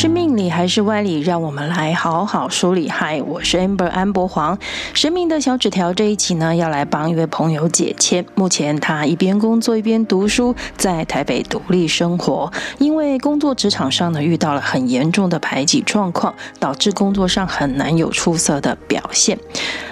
[0.00, 1.20] 是命理还是歪理？
[1.20, 2.88] 让我们来好好梳理。
[2.88, 4.58] 嗨，我是 Amber 安博黄。
[4.94, 8.24] 神明的小纸条这一期呢，要来帮一位朋友解签。
[8.34, 12.50] 目前他一边工作一边读书，在台北独立生活。
[12.78, 19.38] 因为工作职场上呢，遇到了很严重的排挤状况，导致工作上很难有出色的表现。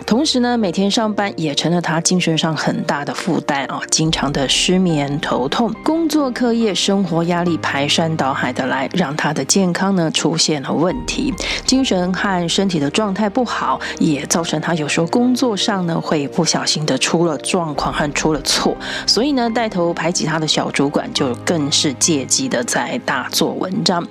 [0.07, 11.35] 同时呢，每天上班也成了他精神上很大的负担啊，经常的失眠、头痛，工作、课业、生活压力排山倒海的来，让他的健康呢出现了问题，
[11.67, 18.77] 精神和身体的状态不好，也造成他有时候工作上呢会不小心的出了状况和出了错，
[19.07, 24.07] 所以呢，带头排挤他的小主管就更是借机的在大做文章。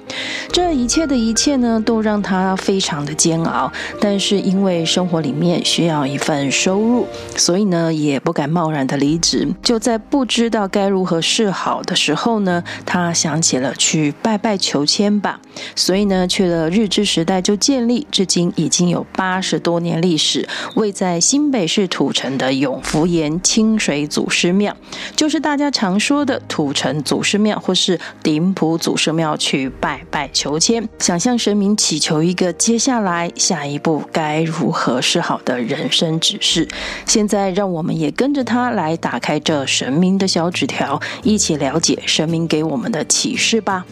[0.51, 7.07] 这一切的一切呢，都让他非常的煎熬，但是因为生活里面需要一份收入，
[7.37, 9.47] 所以呢，也不敢贸然的离职。
[9.63, 15.39] 就在不知道该如何是好的时候呢，他想起了去拜拜求签吧。
[15.77, 24.75] 所以呢，去了日治时代就建立，至今已经有八十多年历史，位在新北市土城的永福岩清水祖师庙，
[25.15, 35.77] 就是大家常说的土城祖师庙或是顶埔祖师庙去拜拜求签，想向神明祈求一个接下来下一步该如何是好的人。
[35.89, 36.67] 生指示，
[37.05, 43.85] 现在让我们也跟着他来打开这神明的小纸条，一起了解神明给我们的启示吧。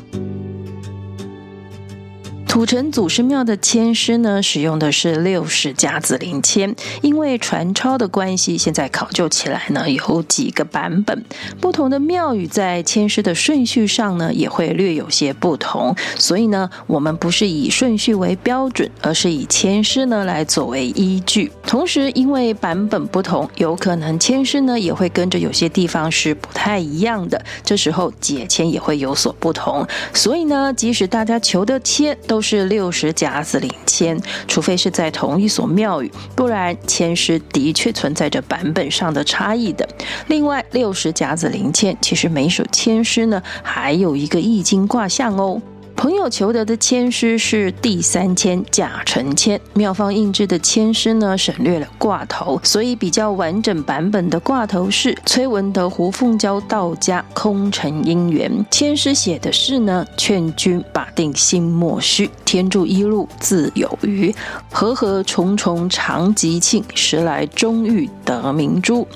[2.56, 6.74] 土城祖师庙的签师呢，使用的是六十甲子灵签。
[7.02, 11.22] 因为传抄的关系，现在考究起来呢，有几个版本。
[11.60, 15.94] 不同的庙宇在签师的顺序上呢，也会略有些不同。
[16.18, 21.52] 所以呢，我们不是以顺序为标准，而是以签师呢来作为依据。
[21.68, 27.44] 同时，因为版本不同，有可能签师呢也会跟着有些地方是不太一样的。
[27.66, 29.86] 这时候解签也会有所不同。
[30.14, 39.88] 所以呢，即使大家求的签都是六十甲子灵签，除非是在同一所庙宇，不然签诗的确存在着版本上的差异的。
[40.28, 45.60] 另外，六十甲子灵签其实每首签诗呢，还有一个易经卦象哦。
[45.96, 58.66] 朋友求得的签诗是第三签甲辰签，妙方印制的签诗呢，省略了卦头，所以比较完整版本的卦头是崔文德、胡凤娇道家空城姻缘。
[58.70, 64.36] 签诗写的是呢，劝君把定心莫虚，天助一路自有余，
[64.70, 69.08] 和合重重常吉庆，时来终遇得明珠。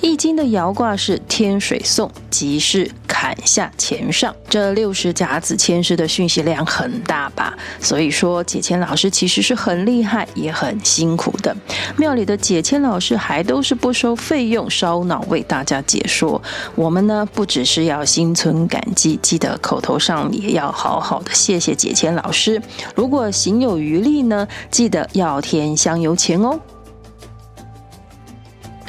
[0.00, 4.34] 易经的爻卦是天水讼，即是坎下钱上。
[4.48, 7.52] 这六十甲子签诗的讯息量很大吧？
[7.78, 11.54] 所以说解签老师其实是很厉害，也很辛苦的。
[11.98, 16.40] 庙里的解签老师还都是不收费用，烧脑为大家解说。
[16.74, 22.62] 我们呢，不只是要心存感激，记得口头上也要好好的谢谢解签老师。
[22.94, 26.58] 如果行有余力呢，记得要添香油钱哦。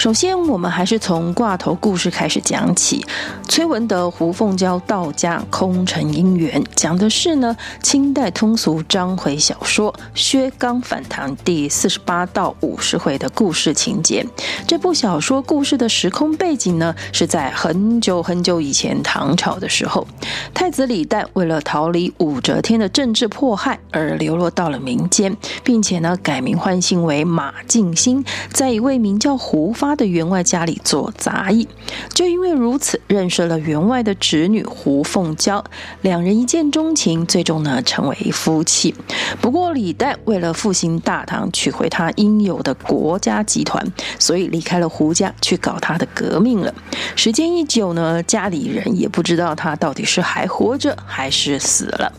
[0.05, 3.03] 首先，我们还是从卦头故事开始讲起。
[3.49, 14.23] 崔文德、胡凤娇道家空城姻缘，讲的是呢清代通俗章回小说《薛刚反唐》第四十八到五十回的故事情节。
[14.67, 20.05] 这部小说故事的时空背景呢，是在很久很久以前唐朝的时候，
[20.53, 28.23] 太子李旦为了逃离武则天的政治迫害而流落到了民间，并且呢改名换姓为马敬新，
[28.53, 31.67] 在一位名叫胡发的员外家里做杂役，
[32.13, 35.63] 就因为如此认识了员外的侄女胡凤娇，
[36.01, 38.94] 两人一见钟情，最终呢成为夫妻。
[39.41, 43.85] 不过李旦为了复兴大唐，取回他应有的国家集团，
[44.19, 46.73] 所以离开了胡家去搞他的革命了。
[47.16, 52.12] 时间一久呢，家里人也不知道他到底是还活着还是死了。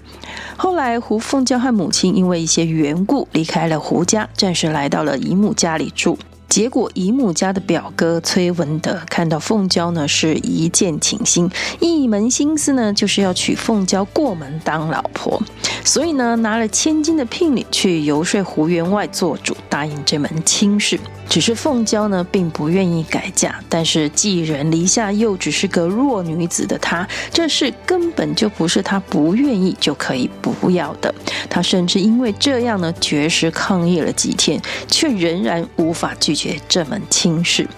[0.56, 6.18] 后来胡凤娇和母亲因为一些缘故离开了胡家，暂时来到了姨母家里住。
[6.48, 15.40] 结果姨母家的表哥崔文德看到凤娇呢，是一见倾心，一门心思呢就是要娶凤娇过门当老婆，
[15.84, 20.98] 所以呢拿了千金的聘礼去游说胡员外做主，答应这门亲事。
[21.28, 31.14] 只是凤娇呢，并不愿意改嫁，但是寄人篱下又只是个弱女子的她，这事根本就不是她不愿意就可以不要的。
[31.50, 37.68] 她甚至因为这样呢，绝食抗议了几天，却仍然无法拒绝这门亲事。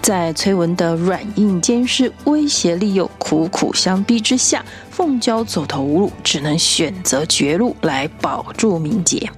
[0.00, 9.30] 在崔文的软硬兼施、威胁利诱、苦苦相逼之下，凤娇走投无路，只能选择绝路来保住名节。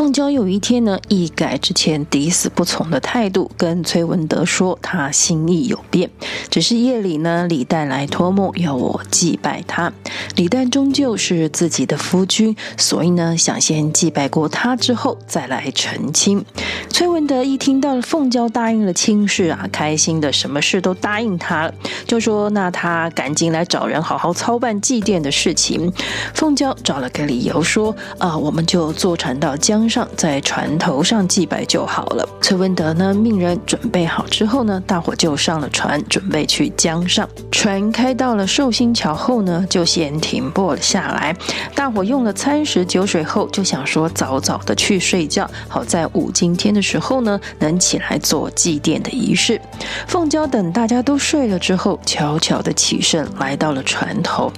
[0.00, 6.08] 凤娇有一天呢，一改之前抵死不从的态度，跟崔文德说他心意有变，
[6.48, 9.92] 只是夜里呢，李旦来托梦要我祭拜他。
[10.36, 16.42] 李旦终究是自己的夫君，所以呢，想先祭拜过他之后再来成亲。
[16.88, 21.74] 崔文德一听到了凤娇答应了亲事啊，开心的什么事都答应他了，
[22.06, 25.92] 就说那他赶紧来找人好好操办祭奠的事情。
[26.32, 29.89] 凤娇找了个理由说啊，我们就坐船到江。
[29.90, 32.26] 上在船头上祭拜就好了。
[32.40, 37.28] 崔文德呢，命人准备好之后呢，大伙就上了船，准备去江上。
[37.50, 41.36] 船开到了寿星桥后呢，就先停泊了下来。
[41.74, 49.60] 大伙用了餐食酒水后，就想说早早的去睡觉，好在五更天的时候呢，能起来做祭奠的仪式。
[50.06, 54.50] 凤娇等大家都睡了之后，悄悄的起身来到了船头，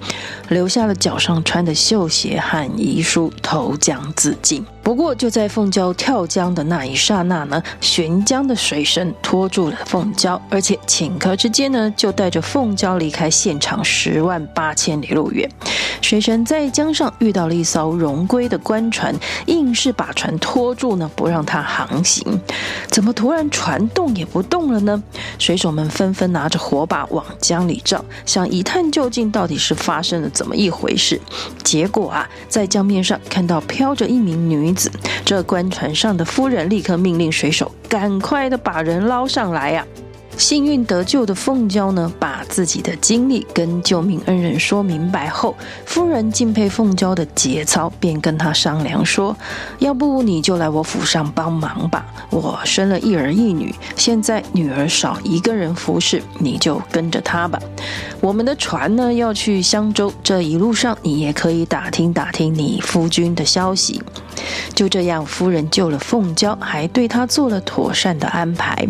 [0.50, 4.64] 留下了脚上穿的绣鞋和遗书，投江自尽。
[4.82, 15.48] 不过就在凤娇跳江的那一刹那呢，悬江的水神拖住了凤娇，而且顷刻之间呢，就带着凤娇离开现场十万八千里路远。
[16.00, 19.14] 水神在江上遇到了一艘荣归的官船，
[19.46, 22.40] 硬是把船拖住呢，不让它航行。
[22.88, 25.00] 怎么突然船动也不动了呢？
[25.38, 31.20] 水手们纷纷拿着火把往江里照，想一探究竟到底是发生了怎么一回事。
[31.62, 34.71] 结果啊，在江面上看到飘着一名女
[35.24, 39.86] 这官船上的夫人立刻命令水手赶快的把人捞上来呀、
[40.42, 45.54] 幸运得救的凤娇呢，把自己的经历跟救命恩人说明白后，
[45.86, 49.36] 夫人敬佩凤娇的节操，便跟他商量说
[49.78, 57.56] ：“要不你就来我府上帮忙吧，我生了一儿一女，现在女儿少一个人服侍，你就跟着她吧。
[58.20, 64.02] 我们的船呢要去香洲，这一路上你也可以打听打听你夫君的消息。”
[64.74, 68.84] 就这样，夫人救了凤娇，还对她做了妥善的安排。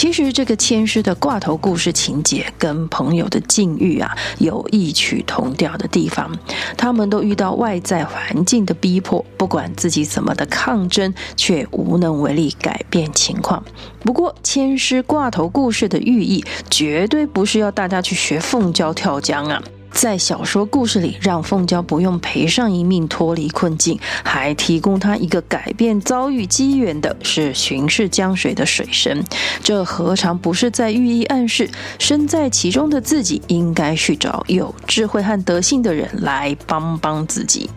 [0.00, 6.34] 其实，这个牵师的挂头故事情节跟朋友的境遇啊有异曲同调的地方。
[6.74, 13.62] 他们都遇到外在环境的逼迫，不管自己怎么的抗争，却无能为力改变情况。
[14.02, 19.62] 不过，牵师挂头故事的寓意绝对不是要大家去学凤娇跳江啊。
[19.92, 29.22] 在小说故事里，让凤娇不用赔上一命脱离困境，还提供她一个改变遭遇机缘的是巡视江水的水神。
[29.62, 37.68] 这何尝不是在寓意暗示，身在其中的自己应该去找有智慧和德性的人来帮帮自己。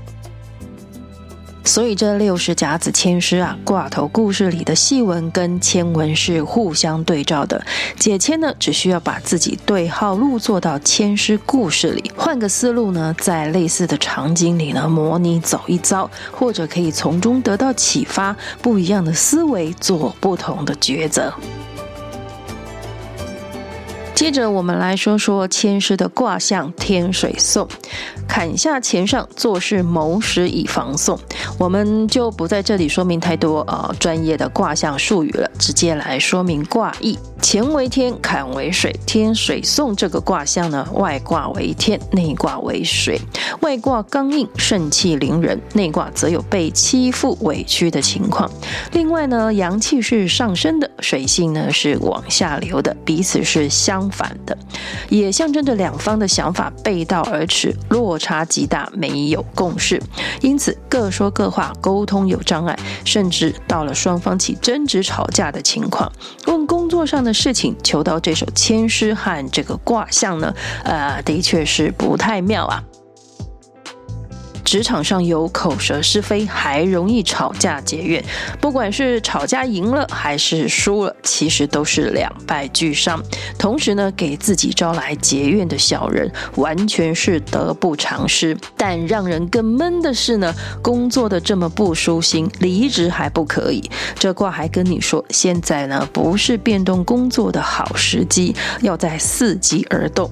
[1.65, 7.65] 所以这六十甲子签诗啊，挂头故事里的戏文跟签文是互相对照的。
[7.97, 21.33] 解签呢，只需要把自己对号入座到签诗故事里，换个思路呢，在类似的场景里呢，模拟走一遭，或者可以从中得到启发，不一样的思维，做不同的抉择。
[24.13, 27.67] 接着我们来说说千诗的卦象天水讼，
[28.27, 31.19] 坎下干上，做事谋时以防送。
[31.57, 37.17] 我们就不在这里说明太多呃专业的卦象术语了，直接来说明卦意。
[37.41, 43.19] 乾为天，坎为水，天水讼这个卦象呢，外卦为天，内卦为水。
[43.59, 48.49] 外卦刚硬，盛气凌人；内卦则有被欺负、委屈的情况。
[48.93, 54.57] 另外呢，阳气是上升的，水性呢是往下流的，彼此是相反的，
[55.09, 60.01] 也象征着两方的想法背道而驰，落差极大，没有共识，
[60.41, 66.11] 因此各说各话，沟通有障碍，甚至到了双方起争执、吵架的情况。
[66.47, 70.53] 问工作上的事情，求到这首千诗和这个卦象呢，
[70.83, 72.83] 呃，的确是不太妙啊。
[74.73, 78.25] 职场上有口舌是非，还容易吵架结怨。
[78.59, 83.21] 不管是吵架赢了还是输了，其实都是两败俱伤。
[83.55, 88.57] 同时呢，给自己招来结怨的小人，完全是得不偿失。
[88.75, 90.51] 但让人更闷的是呢，
[90.81, 93.87] 工作的这么不舒心，离职还不可以。
[94.17, 100.31] 这卦还跟你说，现在呢不是变动工作的好时机，要在伺机而动。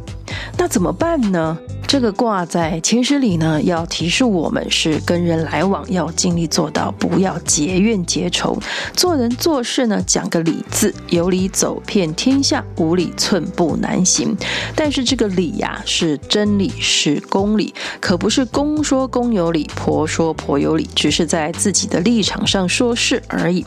[0.57, 1.55] 那怎么办呢？
[1.91, 8.57] 这个卦在签诗里呢，要提示我们是跟人来往要尽力做到不要结怨结仇，
[8.95, 14.33] 做人做事呢讲个理字，有理走遍天下，无理寸步难行。
[14.73, 23.65] 但是这个理呀，是真理，是公理，可不是公说公有理，婆说婆有理，只是在自己的立场上说事而已。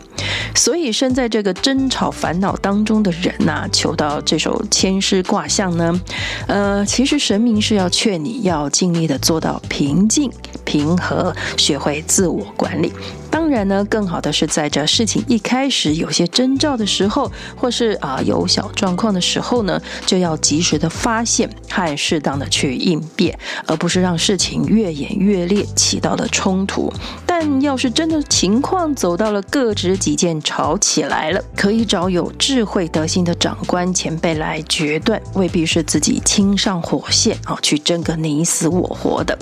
[0.54, 6.00] 所以身在这个争吵烦恼当中的人呐，求到这首签诗卦象呢，
[6.46, 8.13] 呃，其实神明是要劝。
[8.18, 10.30] 你要尽力的做到平静、
[10.64, 12.92] 平和，学会自我管理。
[13.30, 26.92] 当然呢，更好的是在这事情一开始有些征兆的时候，或是啊、有小状况的时候呢，就要及时的发现和适当的去应变，而不是让事情越演越烈，起到了冲突。
[27.36, 39.36] 但要是真的情况走到了各执己见，吵起来了，可以找有智慧德行的长官前辈来决断，未必是自己亲上火线啊，去争个你死我活的。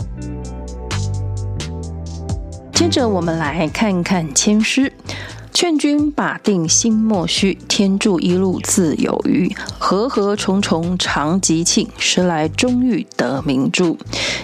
[2.73, 4.92] 接着，我们来看看签诗。
[5.62, 9.49] 劝君把定心莫虚，天助一路自有余。
[9.78, 13.97] 和合重重常吉庆，时来终遇得明珠。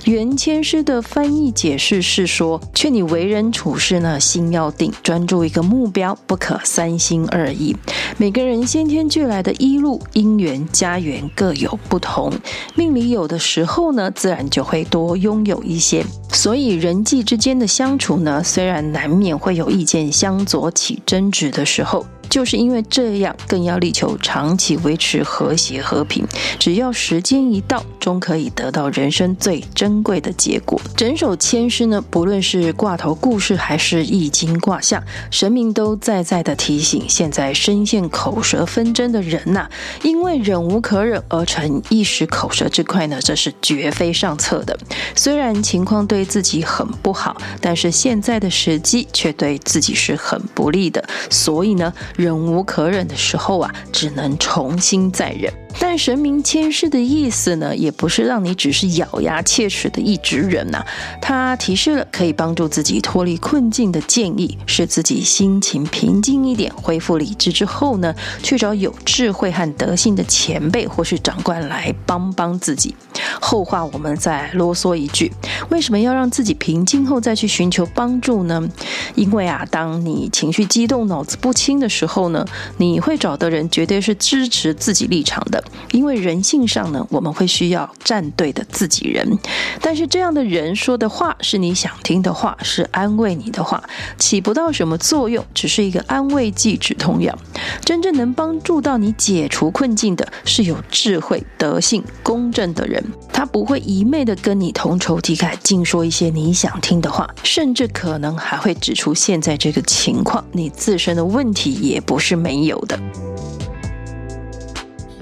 [0.04, 7.76] 原签诗的翻译解释是说，劝你为人处事呢，心要定，专注一个目标，不可三心二意。
[8.16, 12.32] 每个人先天俱来的一路姻缘家缘各有不同，
[12.76, 16.04] 命里有的时候呢，自然就会多拥有一些。
[16.30, 22.04] 所以人际之间的相处呢，虽然难免会有意见相左起争执的时候。
[22.28, 26.26] 就是因为这样，更要力求长期维持和谐和平。
[26.58, 30.80] 只要时间一到，终可以得到人生最珍贵的结果。
[30.96, 39.68] 整首千诗呢，不论是卦头故事还是易经卦象，神明都在在的提醒现在深陷口舌纷争的人呐、
[40.02, 44.78] 因为忍无可忍而成一时口舌之快呢，这是绝非上策的。
[45.14, 51.92] 虽然情况对自己很不好，但是现在的时机却对自己是很不利的，所以呢。
[52.18, 55.52] 忍无可忍的时候啊，只能重新再忍。
[55.80, 60.86] 但神明签诗的意思呢，也不是让你只是咬牙切齿的一直忍呐、啊。
[61.20, 72.94] 他提示了可以帮助自己脱离困境的建议，使自己心情平静一点，恢复理智之后呢，去找有智慧和德性的前辈或是长官来帮帮自己。
[73.40, 75.32] 后话我们再啰嗦一句：
[75.70, 78.68] 为什么要让自己平静后再去寻求帮助呢？
[79.14, 82.44] 因为啊，当你情绪激动、脑子不清的时候呢，
[82.78, 85.62] 你会找的人绝对是支持自己立场的。
[85.92, 89.38] 因为人性上呢，我们会需要站队的自己人，
[89.80, 93.82] 但是这样的人说的话是你想听的话，是安慰你的话，
[94.18, 97.36] 起不到什么作用，只是一个安慰剂止痛药。
[97.84, 112.98] 真正能帮助到你解除困境的，是有智慧、德性、公正的人，他不会一昧的跟你同仇敌忾，净说一些你想听的话，甚至可能还会指出现在这个情况，你自身的问题也不是没有的。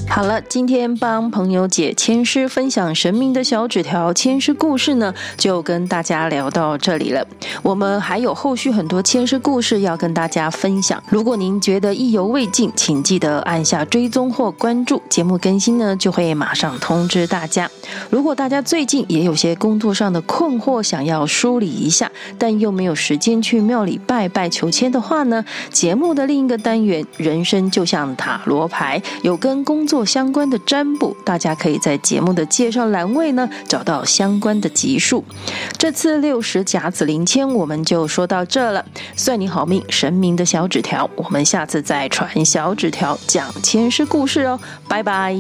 [0.09, 7.27] 好了，今天帮朋友解签诗，分享神明的小纸条签诗故事呢，就跟大家聊到这里了。
[7.63, 11.03] 我们还有后续很多签诗故事要跟大家分享。
[11.11, 17.71] 如果您觉得意犹未尽，请记得按下追踪或关注，节目更新呢就会马上通知大家。
[18.09, 35.25] 如果大家最近也有些工作上的困惑，想要梳理一下，但又没有时间去庙里拜拜求签的话呢，节目的另一个单元《人生就像塔罗牌》有跟工作做相关的占卜，大家可以在节目的介绍栏位呢找到相关的集数。
[35.79, 38.85] 这次六十甲子灵签我们就说到这了，
[39.17, 45.35] 算你好命，神明的小纸条，我们下次再传小纸条讲签诗故事哦，拜拜。